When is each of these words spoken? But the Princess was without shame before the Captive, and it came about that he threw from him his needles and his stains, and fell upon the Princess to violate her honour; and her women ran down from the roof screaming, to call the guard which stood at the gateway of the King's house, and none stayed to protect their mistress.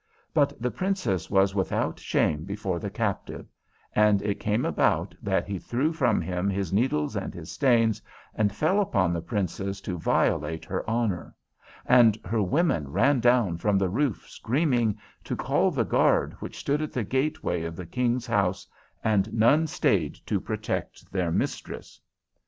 But 0.33 0.59
the 0.59 0.71
Princess 0.71 1.29
was 1.29 1.53
without 1.53 1.99
shame 1.99 2.43
before 2.43 2.79
the 2.79 2.89
Captive, 2.89 3.45
and 3.93 4.19
it 4.23 4.39
came 4.39 4.65
about 4.65 5.13
that 5.21 5.45
he 5.45 5.59
threw 5.59 5.93
from 5.93 6.21
him 6.21 6.49
his 6.49 6.73
needles 6.73 7.15
and 7.15 7.35
his 7.35 7.51
stains, 7.51 8.01
and 8.33 8.51
fell 8.51 8.81
upon 8.81 9.13
the 9.13 9.21
Princess 9.21 9.79
to 9.81 9.99
violate 9.99 10.65
her 10.65 10.83
honour; 10.89 11.35
and 11.85 12.17
her 12.25 12.41
women 12.41 12.87
ran 12.91 13.19
down 13.19 13.59
from 13.59 13.77
the 13.77 13.89
roof 13.89 14.27
screaming, 14.27 14.97
to 15.23 15.35
call 15.35 15.69
the 15.69 15.85
guard 15.85 16.33
which 16.39 16.57
stood 16.57 16.81
at 16.81 16.93
the 16.93 17.03
gateway 17.03 17.61
of 17.61 17.75
the 17.75 17.85
King's 17.85 18.25
house, 18.25 18.65
and 19.03 19.31
none 19.31 19.67
stayed 19.67 20.15
to 20.25 20.39
protect 20.41 21.11
their 21.11 21.31
mistress. 21.31 22.01